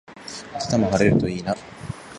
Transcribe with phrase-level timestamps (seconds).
[0.55, 1.53] 明日も晴れるといいな